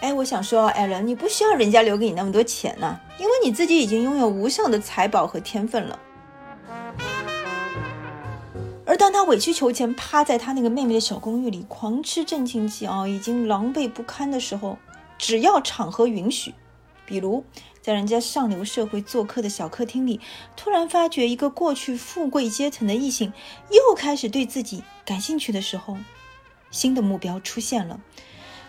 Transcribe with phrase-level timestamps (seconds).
[0.00, 5.98] 哎，我想说，艾伦，你不需要人家留给你那么多钱呢，因为你自己已经拥有无上的财宝和天分了。
[8.86, 14.78] 而当他委曲求全，趴在他那个妹妹的小公寓里狂吃镇静剂啊，已经狼狈不堪的时候，
[15.18, 16.54] 只要场合允许，
[17.04, 17.44] 比如
[17.82, 20.20] 在人家上流社会做客的小客厅里，
[20.56, 23.32] 突然发觉一个过去富贵阶层的异性
[23.70, 25.96] 又开始对自己感兴趣的时候，
[26.70, 28.00] 新的目标出现了。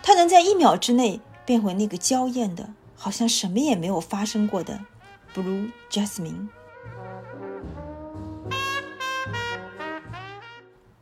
[0.02, 4.86] 他能在一秒之内变回那个娇艳的，好像什么也没有发生过的
[5.34, 6.48] Blue Jasmine。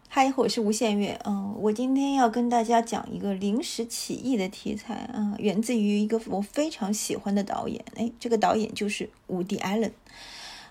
[0.08, 1.20] 嗨，我是吴宪月。
[1.26, 7.84] 嗯，我今天要跟大家讲一个临时起意的题材啊，源自于一个我非常喜欢的导演。
[7.98, 9.92] 哎，这个导演就是伍迪·艾伦。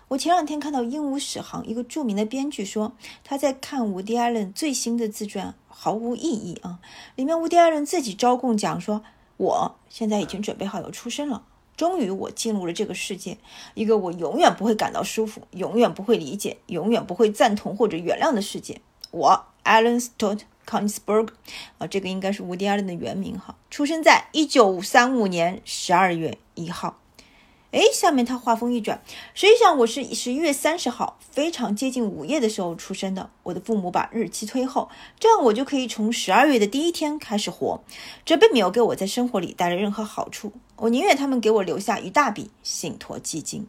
[0.09, 5.55] 我前两天看到《鹦鹉史航》一个著名的编剧说，他在看伍迪·艾伦最新的自传。
[5.79, 6.81] 毫无意义啊！
[7.17, 9.05] 里面伍迪艾伦自己招供讲说
[9.37, 11.43] ：“我现在已经准备好要出生了，
[11.77, 13.39] 终于我进入了这个世界，
[13.75, 18.81] 一个我永远不会感到舒服、永远不会理解、永远不会赞同或者原谅的世界。”
[19.13, 21.29] 我 Alan Stott Konigsberg
[21.79, 26.99] 啊，这个应该是乌迪艾伦的原名哈，出生在一九三五年十二月一号。
[27.73, 29.03] 哎，下面他话锋一转，
[29.35, 33.29] 实际上我是十一月三十号，非常接近午夜的时候出生的。
[33.43, 37.83] 我的父母把日期推后，这样我就可以从十二月的第一天开始活。
[38.25, 43.67] 这并没有给我在生活里带来任何好处，我宁愿他们给我留下一大笔信托基金。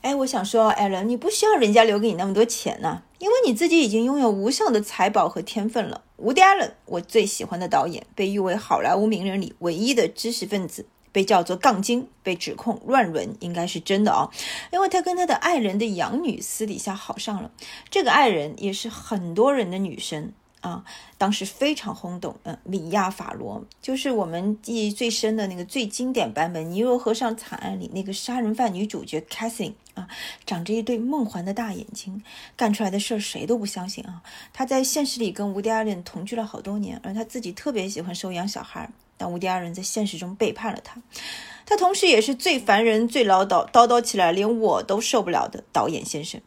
[0.00, 6.02] 哎，我想说，艾伦，你不需要人家留给你那么多钱呢，因为你自己已经拥有无上的财宝和天分了。
[6.16, 10.86] 伍迪·艾伦，我最喜欢的导演，被誉为好莱坞名人里唯一的知识分子。
[11.12, 14.28] 被叫做杠精，被指控乱伦，应该是真的啊，
[14.72, 17.50] 因为他跟他的爱人的养女私底下好上了。
[17.90, 20.84] 这个爱人也是很多人的女神啊，
[21.18, 22.36] 当时非常轰动。
[22.44, 30.08] 嗯，米娅·法罗就是我们记忆最深的那个最经典版本《尼罗河上惨案》里那个杀人犯女主角 Cassie 啊，
[30.46, 32.22] 长着一对梦幻的大眼睛，
[32.56, 34.22] 干出来的事儿谁都不相信啊。
[34.54, 38.88] 她在现实里跟吴迪·艾伦同居了好多年，而她自己特别喜欢收养小孩。
[39.16, 41.00] 但无敌二人在现实中背叛了他，
[41.64, 46.40] 他同时也是最烦人、最唠叨、叨叨起来连我都受不了的导演先生。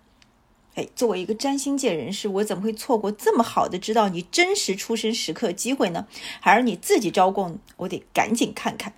[0.76, 6.06] 哎，作为一个占星界人士，我怎么会错过这么好的知道你真实出生时刻机会呢？
[6.42, 7.58] 还是你自己招供？
[7.78, 8.92] 我得赶紧看看。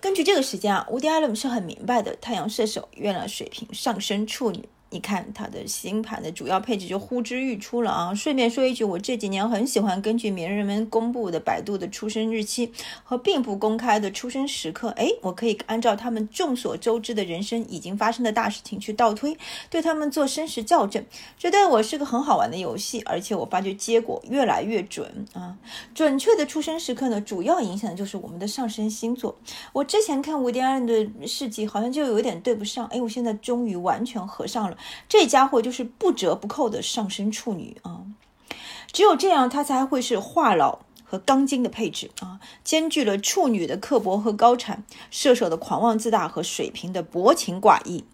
[0.00, 4.68] 根据这个时间啊，无敌艾伦是很明白的：太阳射手、月亮水瓶、上升处女。
[4.90, 8.14] 你看它的星盘的主要配置就呼之欲出了啊！
[8.14, 19.36] 顺便说一句，我这几年很喜欢根据名人们公布的百度的出生日期和并不公开的出生时刻，哎，我可以按照他们众所周知的人生已经发生的大事情去倒推，
[19.68, 21.04] 对他们做生时校正，
[21.36, 25.56] 这对我是个很好玩的游戏，而且我发觉结果越来越准啊！
[25.94, 29.36] 准确的出生时刻呢，主要影响的就是我们的上升星座。
[29.72, 34.75] 我之前看吴迪安的事迹，好像就有点对不上，哎，我现在终于完全合上了。
[35.08, 38.02] 这家伙就是不折不扣的上升处女啊，
[38.92, 48.04] 只有这样，他才会是话痨和钢筋的配置啊，兼具了处女的刻薄和高产，射手的狂妄自大和水瓶的薄情寡义。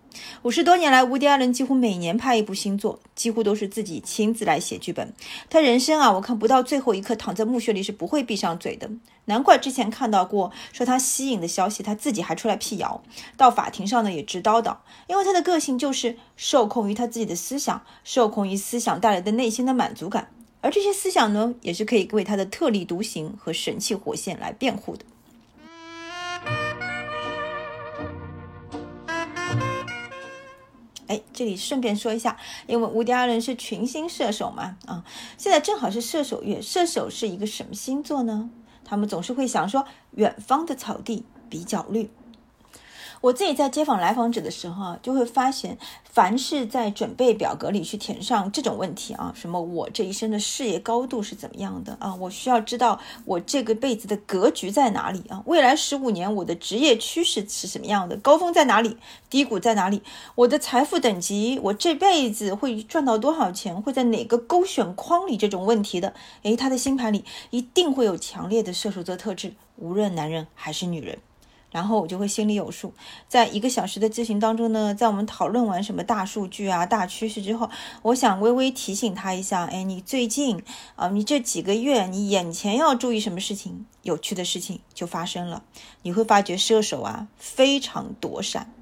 [0.43, 5.13] 五十多年来，吴迪·艾伦几乎每年拍一部新作，几乎都是自己亲自来写剧本。
[5.49, 8.91] 他人生啊，我看不到最后一刻躺在墓穴里是不会闭上嘴的。
[9.27, 13.03] 难怪之前看到过说他吸引的消息，他自己还出来辟谣。
[13.37, 20.31] 到法庭上呢，也直叨叨，因为他的个性就是受控于他自己的思想，受控于思想带来的内心的满足感。
[20.61, 25.05] 而这些思想呢，也是可以为他的特立独行和神气活现来辩护的。
[31.13, 32.35] 哎，这里顺便说一下，
[32.67, 35.05] 因为无敌二人是群星射手嘛，啊，
[35.37, 36.63] 现在正好是射手月。
[36.63, 38.49] 射手是一个什么星座呢？
[38.83, 42.09] 他们总是会想说，远方的草地比较绿。
[43.23, 52.13] 我自己在接访来访者的时候啊，就会发现，凡是在准备表格里去填上这种问题啊，什么我这一生的事业高度是怎么样的啊？
[52.17, 55.41] 我需要知道我这个辈子的格局在哪里啊？
[55.47, 58.17] 未来十五年我的职业趋势是什么样的？
[58.17, 58.97] 高峰在哪里？
[59.31, 60.03] 低谷在哪里？
[60.35, 63.81] 我的财富等级，我这辈子会赚到多少钱？
[63.81, 65.37] 会在哪个勾选框里？
[65.37, 71.19] 这种问题的，诶，他的星盘里一定会有强烈的射手座特质，无论男人还是女人。
[71.73, 72.93] 然后我就会心里有数，
[73.27, 77.69] 在一个小时的咨询当中呢，在我们讨论完什么大数据啊、大趋势之后，
[78.03, 80.63] 我想微微提醒他一下，哎，你最近
[80.95, 83.87] 啊，你这几个月你眼前要注意什么事情？
[84.03, 85.65] 有趣的事情就发生了，
[86.03, 88.73] 你会发觉射手啊非常躲闪，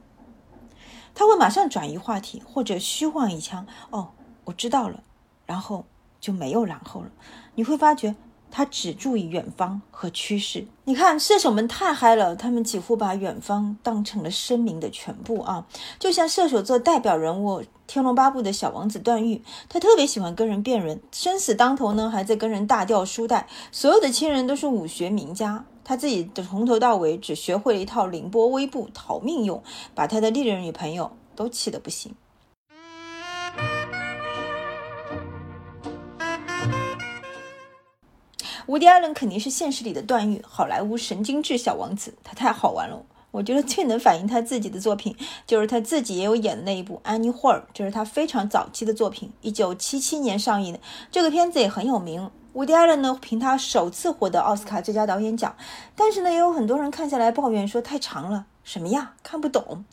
[1.15, 4.11] 他会马上转移话题或者虚晃一枪，哦，
[4.45, 5.03] 我知道了，
[5.47, 5.85] 然后
[6.21, 7.11] 就没有然后了。
[7.55, 8.17] 你会发觉。
[8.51, 10.67] 他只注意远方和趋势。
[10.85, 15.67] 你看，射手们太嗨了，他们几乎把远方当成了生命的全部啊！
[15.99, 23.49] 就像射手座代表人物《天龙八部》的小王子段誉，他特别喜欢跟人辩论，生死当头呢，还在跟人大调书袋。
[23.71, 29.63] 所有的亲人都是武学名家，他自己的从头到尾只学会了一套凌波微步，逃命用，
[29.95, 32.15] 把他的历任女朋友都气得不行。
[38.71, 43.03] 伍迪·艾伦肯定是现实里的段誉，好莱坞神经质小王子，他太好玩了。
[43.33, 50.79] 我觉得最能反映他自己的作品，就是他自己也有演的那一部《安妮霍尔》，这是他非常早期的作品，一九七七年上映的。
[51.11, 52.31] 这个片子也很有名。
[52.53, 55.57] 伍迪·艾伦呢，凭他首次获得奥斯卡最佳导演奖，
[55.97, 59.85] 但是呢，也有很多人看下来抱怨说太长了，什么呀，看不懂。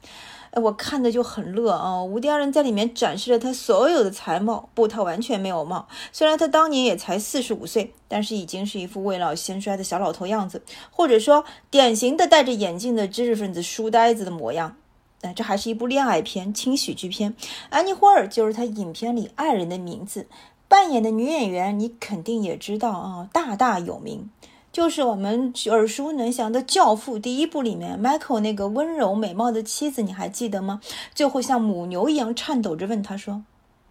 [0.57, 2.01] 我看的就很乐啊！
[2.03, 5.87] 吴迪·艾伦在里面展示了他所有的才貌，不，他完全没有貌。
[6.11, 10.61] 虽然他当年也才四十五岁，但是已经是一副未老先衰的小老头样子，
[10.91, 14.75] 或者说典型的戴着眼镜的知识分子书呆子的模样。
[15.21, 17.35] 哎，这还是一部恋爱片，轻喜剧片。
[17.69, 20.27] 安妮·霍尔就是他影片里爱人的名字，
[20.67, 24.29] 扮演的女演员你肯定也知道啊，大大有名。
[24.77, 30.81] 就是我们耳熟能详的《教父》第一部里面，Michael 那个温柔美貌的妻子，你还记得吗？
[31.15, 33.43] 最后像母牛一样颤抖着问他说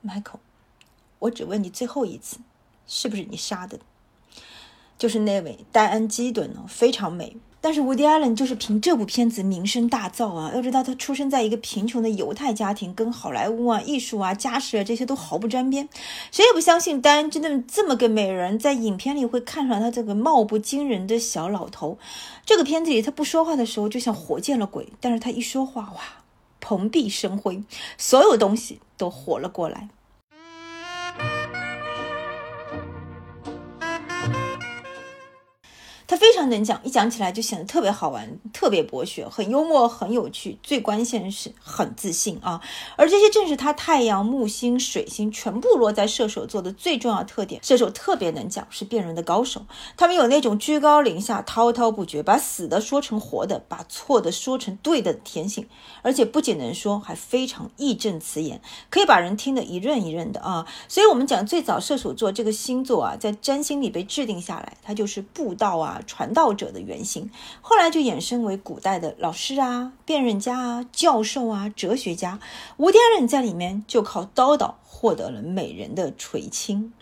[0.07, 0.39] ：“Michael，
[1.19, 2.37] 我只问你最后一次，
[2.87, 3.81] 是不是你杀的？”
[4.97, 7.37] 就是那位戴安·基顿呢，非常美。
[7.61, 10.53] 但是伍迪·艾伦就是凭这部片子名声大噪啊！
[10.55, 15.89] 要知道他出生在一个贫穷的犹太家庭，跟好莱坞啊、艺术啊、家世啊这些都毫不沾边。
[16.31, 21.99] 谁也不相信丹真的这么个美人，在影片里会看上他这个貌不惊人的小老头。
[22.45, 26.01] 这个片子里他不说话的时候就像活见了鬼，但是他一说话，哇，
[26.61, 27.65] 蓬荜生辉，
[27.99, 29.89] 所有东西都活了过来。
[36.07, 40.57] 他非常能讲，一讲起来就显得特别好玩，特别博学，很幽默，很有趣。
[40.63, 42.61] 最关键是很自信啊！
[42.97, 47.61] 而这些正是他太阳、木星、水星全部落在射手座的最重要特点。
[47.65, 49.67] 射手特别能讲，是辩论的高手。
[49.97, 55.67] 他们有那种居高临下、滔滔不绝，把死的说成活的，把错的说成对的天性。
[56.03, 58.61] 而且不仅能说，还非常义正辞严，
[58.91, 60.67] 可以把人听得一愣一愣的啊！
[60.87, 65.96] 所以，我们讲最早射手座这个星座啊，在占星里被制定下来，它就是布道啊。
[66.07, 72.39] 传道者的原型，后来就衍生为古代的老师啊、辩论家啊、教授啊、哲学家。
[72.77, 76.93] 吴天人在里面就靠叨叨获得了美人的垂青。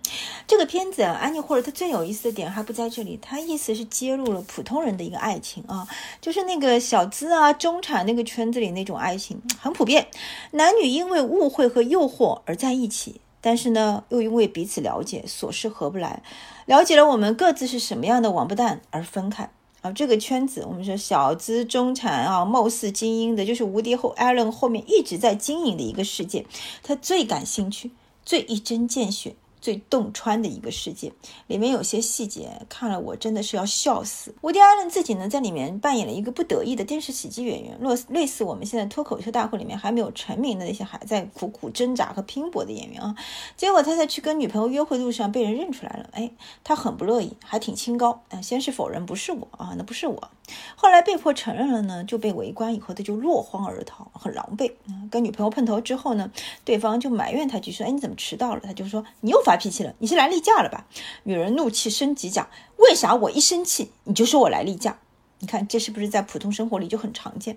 [0.47, 5.89] 这个片子，安妮霍尔他最有意思的点还不在这里，他意思是揭露了普通人的一个爱情啊，
[6.21, 10.09] 就是那个小资啊、中产那个圈子里那种爱情很普遍，
[10.53, 13.21] 男女因为误会和诱惑而在一起。
[13.41, 16.23] 但是呢，又因为彼此了解，琐事合不来，
[16.67, 19.51] 了解了我们各自是什么样的王八蛋而分开。
[19.83, 26.47] 啊，这个圈子，我们说小资中产啊，貌似精英的，就是无敌后 Allen 后面一直在经营的一个世界，
[26.83, 27.91] 他最感兴趣，
[28.25, 29.37] 最一针见血。
[29.65, 31.11] 最洞穿的一个世界，
[31.47, 34.35] 里面有些细节看了我真的是要笑死。
[34.43, 43.17] 伍迪·艾伦自己呢，在里面扮演了一个不得意的电视喜剧演员，类类似我们现在脱口秀大会里面还没有成名的那些还在苦苦挣扎和拼搏的演员啊。
[43.57, 46.31] 结果他在去跟女朋友约会路上被人认出来了，哎，
[46.63, 50.31] 他很不乐意，还挺清高，先是否认不是我啊，那不是我。
[50.77, 54.71] 后来被迫承认了呢，就被围观以后他就落荒而逃，很狼狈。
[55.11, 56.31] 跟女朋友碰头之后呢，
[56.67, 60.87] 对方就埋怨他句说：“哎，你怎么迟到了？”他就说：“你又发。”发脾气了，你是来例假了吧？
[61.23, 64.99] 女人怒气升级讲，为啥我一生气你就说我来例假？
[65.39, 67.57] 你看这是不是在普通生活里就很常见？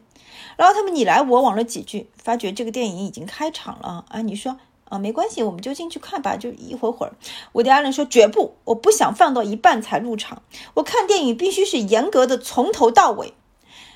[0.57, 4.21] 然后他们你来我往了几句，发觉这个电影已经开场了啊！
[4.21, 7.13] 你说啊，没关系，我们就进去看吧，就一会儿会儿。
[7.53, 10.43] 我的爱人说绝不，我不想放到一半才入场，
[10.75, 13.33] 我看电影必须是严格的从头到尾。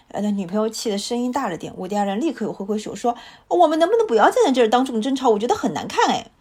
[0.08, 3.16] 呃，那女朋友气的声音大了点，我的爱人立刻又挥挥手说，
[3.48, 5.30] 我们能不能不要站在这儿当众争吵？
[5.30, 6.32] 我觉得很难看哎。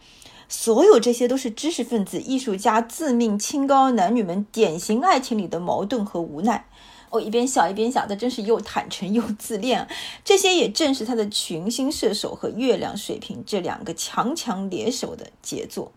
[0.51, 6.67] 所有这些都是知识分子、艺术家自命清高男女们典型爱情里的矛盾和无奈。
[7.11, 9.89] 我一边笑一边想，他真是又坦诚又自恋。
[10.25, 15.93] 这些也正是他的群星射手和月亮水瓶这两个强强联手的杰作。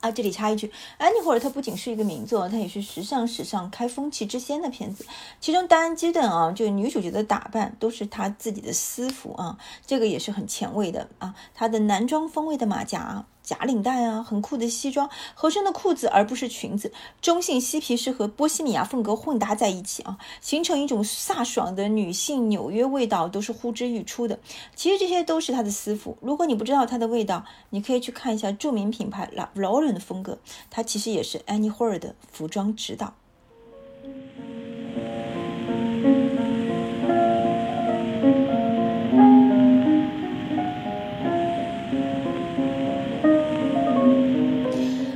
[0.00, 0.66] 啊，这里插一句，
[0.98, 5.04] 《安妮霍尔》它不仅是一个名作，它也是时尚史上开风气之先的片子。
[5.40, 11.34] 其中，戴安·基顿啊，就是女主角的打扮都是她自己的私服啊，这个也是很前卫的啊。
[11.54, 13.26] 她的男装风味的马甲。
[13.50, 24.38] 假领带啊，很酷的西装，合身的裤子而不是裙子，中性嬉皮是和波西米亚风格混搭在一起啊，形成一种飒爽的女性纽约味道，都是呼之欲出的。
[24.76, 26.16] 其实这些都是他的私服。
[26.20, 30.38] 如果你不知道他的味道，你可以去看一下著名品牌 La Lauren 的风格，
[30.70, 33.14] 他其实也是 Annie h o r 的服装指导。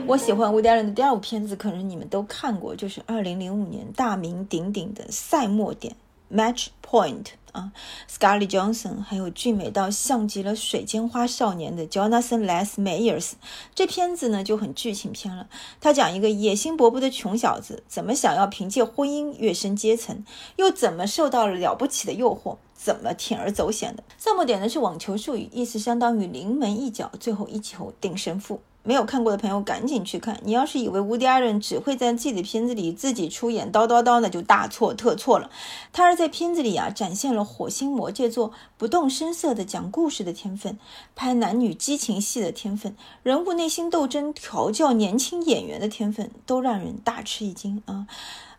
[0.07, 5.97] 我喜欢 Woody Allen 的第二部片子，可能你们都看过，就是二零零五年大名鼎鼎的《赛末点》
[6.37, 7.73] （Match Point） 啊
[8.11, 13.33] ，Scarlett Johnson，还有俊美到像极了水仙花少年的 Jonathan Les Mayers。
[13.75, 15.49] 这片子呢就很剧情片了，
[15.81, 20.23] 他讲一个野心勃勃的穷小子怎么想要凭借婚姻跃升阶层，
[20.57, 24.05] 又怎么受到了了不起的诱惑，怎么铤而走险的。
[24.19, 28.61] 赛末点呢是网球术语，意思相当于临门一脚，最后一球定胜负。
[28.83, 30.39] 没有看过的朋友赶紧去看。
[30.43, 35.49] 你要是以为乌迪阿伦只会在自己的片子里自己出演叨叨叨，那就大错特错了。
[35.95, 38.53] 他是在片子里啊展现了火星魔界座
[38.85, 40.79] 不动声色的讲故事的天分，
[41.17, 48.07] 拍男女激情戏的天分，人物内心斗争调教年轻演员的天分，都让人大吃一惊啊。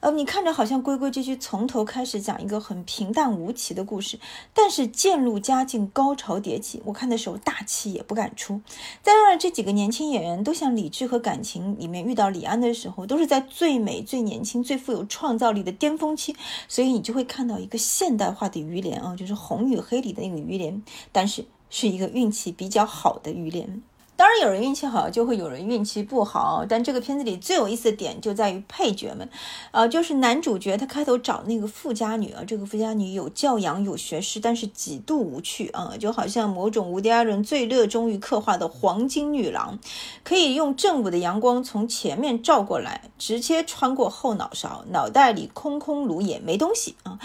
[0.01, 4.19] 呃，你看着好像规规矩矩，从头开始讲一个很平淡无奇的故事，
[4.53, 6.79] 但是渐入佳境，高潮迭起。
[6.85, 8.61] 我看的时候大气也不敢出。
[9.01, 16.35] 再让这几个年轻演员都像理智和感情里面遇到李安的时候，都是在最美、最年轻、最富有创造力的巅峰期，
[16.67, 20.81] 所以你就会看到一个现代化的于连啊，就是《红与黑》里的那个于连，
[21.11, 23.83] 但是是一个运气比较好的于连。
[24.17, 26.65] 当然，有人运气好，就会有人运气不好。
[26.69, 29.29] 但这个片子里最有意思的点就在于配角们，
[29.71, 39.77] 呃，就是男主角他开头找那个富家女啊，这个富家女有教养、有学识，但是极度无趣啊，就好像某种无敌艾伦最热衷于刻画的黄金女郎，
[40.23, 47.19] 可以用正午的阳光从前面照过来，直接穿过后脑勺，脑袋里空空如也，没东西啊。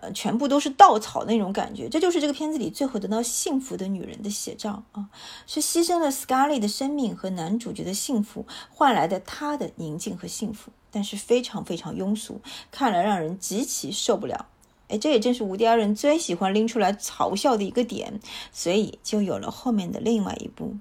[0.00, 5.08] 呃全部都是稻草那种感觉，这就是这个片子里最后得到幸福的女人的写照啊！
[5.46, 12.40] 是牺牲了 Scarlett 的生命和男主角的幸福换来的她的宁静和幸福，但是非常非常庸俗，
[12.70, 14.46] 看了让人极其受不了。
[14.88, 18.20] 哎，这也正是无敌二人最喜欢拎出来嘲笑的一个点，
[18.52, 20.74] 所以就有了后面的另外一部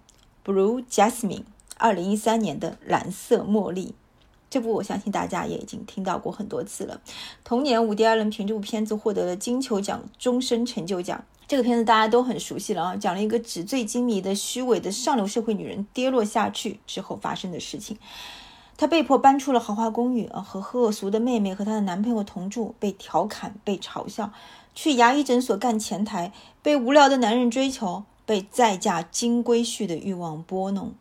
[0.52, 1.40] 《Blue Jasmine》，
[1.78, 3.94] 二零一三年的蓝色茉莉。
[4.50, 7.00] 这部我相信大家也已经听到过很多次了。
[7.44, 11.24] 同年，伍迪·艾伦凭这部片子获得了金球奖终身成就奖。
[11.48, 17.98] 这个片子大家都很熟悉了啊，讲了一个纸醉金迷的虚伪的上流社会女人跌落下去之后发生的事情。
[18.78, 24.32] 她被迫搬出了豪华公寓啊，和恶俗的妹妹和她的男朋友同住，被调侃、被嘲笑，
[24.76, 30.94] 去牙医诊所干前台，被无聊的男人追求，被再嫁金龟婿的欲望拨弄。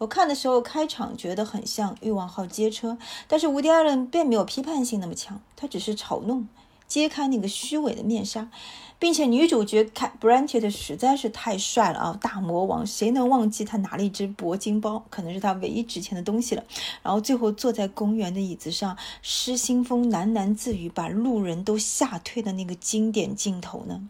[0.00, 2.92] 我看的时候，开场觉得很像《欲望号街车》，
[3.28, 6.48] 但是吴迪艾伦并没有批判性那么强，他只是嘲弄，
[6.88, 8.50] 揭开那个虚伪的面纱，
[8.98, 12.18] 并且女主角 Cat Blanchett 实在是太帅了啊！
[12.18, 16.64] 大魔王，谁能忘记他拿了一只铂金包，可能是他唯一值钱的东西了。
[17.02, 24.08] 然后最后坐在公园的椅子上，失心疯，喃喃自语，把路人都吓退的那个经典镜头呢？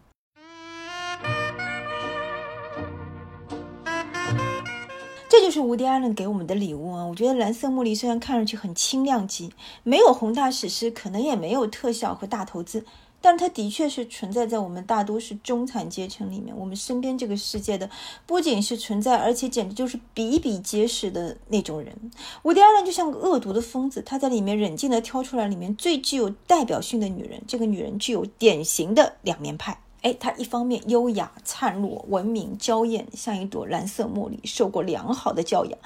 [5.31, 7.05] 这就是无敌艾伦给我们的礼物啊！
[7.05, 12.85] 我觉得蓝色茉莉虽然看上去很轻量级，没有宏大史诗，可能也没有特效和大投资，
[13.21, 17.89] 但它的确是存在在我们大多数中产阶层里面，我们身边这个世界的
[18.25, 21.95] 不仅是存在，而且简直就是比比皆是的那种人。
[22.43, 29.79] 无敌艾伦就像个恶毒的疯子，他在里面冷静地挑出来里面最具有代表性的女人，这个女人具有典型的两面派。
[30.01, 35.77] 哎，她一方面优雅、灿若、文明、娇艳，像一朵蓝色茉莉，受过良好的教养；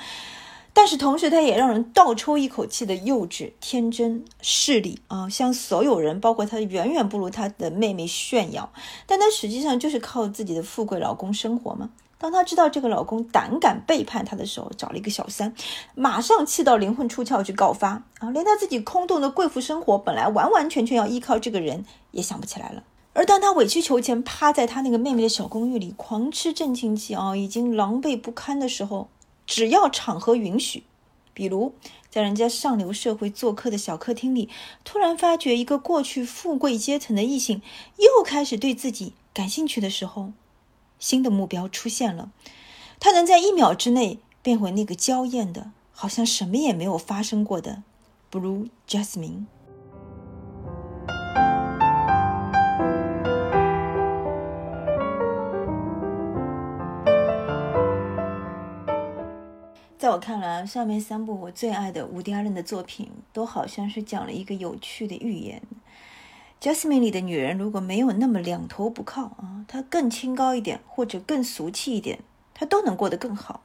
[0.74, 8.72] 但是同时，她也让人倒抽一口气的幼稚、天真、势利啊，向所有人，包括她远远不如她的妹妹炫耀。
[9.06, 11.90] 但她实际上就是靠自己的富贵老公生活嘛。
[12.18, 15.54] 当她知道这个老公胆敢背叛她的时候，找了一个小三，
[15.94, 22.84] 马上气到灵魂出窍去告发啊，连她自己空洞的贵妇生活，本来完完全全要依靠这个人，也想不起来了。
[23.16, 29.08] 而当他委曲求全，趴在他那个妹妹的小公寓里狂吃镇静剂啊，已经狼狈不堪的时候，
[29.48, 30.84] 只要场合允许，
[31.34, 31.74] 比如
[32.10, 34.50] 在人家上流社会做客的小客厅里，
[34.84, 37.62] 突然发觉一个过去富贵阶层的异性
[37.96, 40.34] 又开始对自己感兴趣的时候，
[41.00, 42.32] 新的目标出现了，
[43.00, 47.84] 他能在一秒之内变回那个娇艳的，好像什么也没有发生过的
[48.30, 49.46] Blue Jasmine。
[60.06, 65.64] 在我看来，上面三部我最爱的伍迪·艾伦的作品，都好像是讲了一个有趣的寓言。
[66.64, 72.20] 《Jasmine》里的女人如果没有那么两头不靠啊，她更清高一点，或者更俗气一点，
[72.54, 73.64] 她都能过得更好。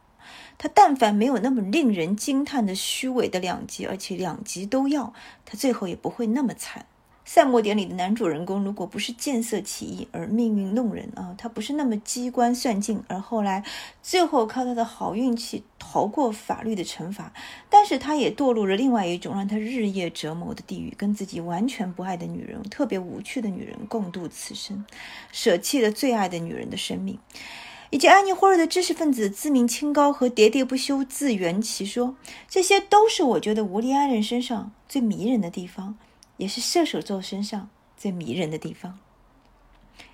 [0.57, 5.13] 她但凡没有那么令人惊叹的虚伪的两极，而且两极都要，
[5.45, 6.83] 她最后也不会那么惨。
[7.25, 13.63] 《赛末典》里的男主人公，如果不是见色起意而命运弄人啊，他不是那么机关算尽，而后来
[14.03, 17.33] 最后靠他的好运气逃过法律的惩罚，
[17.69, 24.85] 但是他也堕入了另外一种让他日夜折磨的地狱，跟自己完全不爱的女人、特别无趣的女人共度此生，
[25.31, 27.19] 舍弃了最爱的女人的生命，
[27.91, 32.17] 以及安妮霍尔的知识分子自命清高和喋喋不休自圆其说，
[32.49, 35.97] 这些都是我觉得无利安人身上最迷人的地方。
[36.41, 37.69] 也是射手座身上
[37.99, 38.99] 最迷人的地方。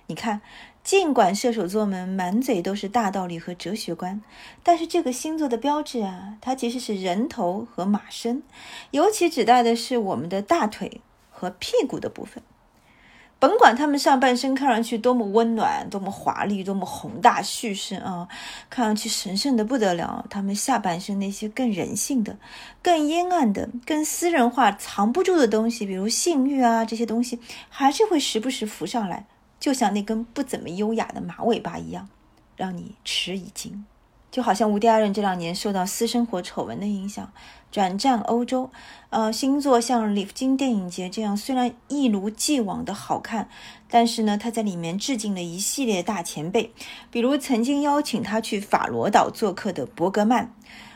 [0.07, 0.41] 你看，
[0.83, 4.21] 尽管射手座们满嘴都是大道理和哲学观，
[4.61, 8.43] 但是这个星座的标志啊，它其实是人头和马身，
[8.91, 10.99] 尤其指代的是我们的大腿
[11.31, 12.43] 和屁股的部分。
[13.39, 18.27] 甭管他们上半身看上去多么温暖、多么华丽、多么宏大叙事啊，
[18.69, 22.37] 看上去神圣的不得了，他们下半身那些更人性的、
[22.81, 27.39] 更阴暗的、更私人化、藏不住的东西，比如性欲啊这些东西，
[27.69, 29.27] 还是会时不时浮上来，
[29.59, 32.09] 就像那根不怎么优雅的马尾巴一样，
[32.55, 33.85] 让你吃一惊。
[34.29, 37.31] 就好像吴迪·艾伦这两年受到私生活丑闻的影响，
[37.71, 38.69] 转战欧洲，
[39.09, 43.49] 呃，星座像里夫金电影节这样，虽然一如既往的好看，
[43.89, 46.71] 但是呢，他在里面致敬了一系列大前辈，
[47.09, 50.53] 比如曾经邀请他去法罗岛做客的伯格曼。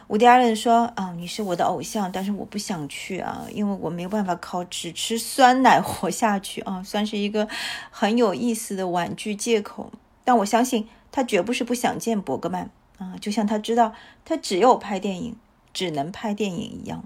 [0.08, 7.48] 吴迪·艾伦说：“啊，你是我的偶像，但是我不想去啊，因为我没办法靠只吃酸奶活下去啊， 算是一个
[7.90, 9.90] 很有意思的婉拒借口。
[10.26, 12.70] 但我相信他绝不是不想见伯格曼。”
[13.01, 15.36] 啊，就像他知道他只有拍电影，
[15.74, 17.03] 只能拍电影一样。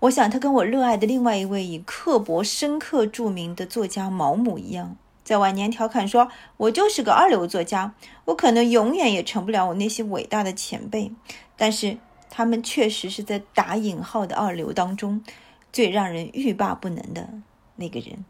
[0.00, 7.92] 我想他跟我热爱的另外一位以刻薄深刻著名的作家毛姆一样，在晚年调侃说：“我就是个二流作家，
[8.24, 11.12] 我可能永远也成不了我那些伟大的前辈。”
[11.54, 11.98] 但是
[12.30, 15.22] 他们确实是在打引号的二流当中
[15.70, 17.28] 最让人欲罢不能的
[17.76, 18.24] 那个人。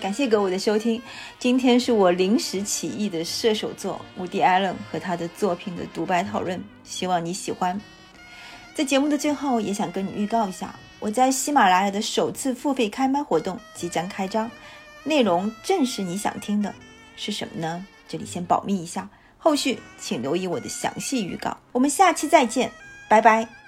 [0.00, 1.00] 感谢各位的收听，
[1.38, 7.78] 今天是我临时起意的射手座伍迪·艾伦和他的作品的独白讨论，希望你喜欢。
[8.74, 14.50] 在节目的最后，也想跟你预告一下，我在喜马拉雅的首次付费开麦活动即将开张，
[15.04, 16.74] 内容正是你想听的，
[17.14, 17.84] 是什么呢？
[18.08, 21.54] 这里先保密一下，后续请留意我的详细预告。
[21.72, 22.72] 我们下期再见，
[23.06, 23.59] 拜拜。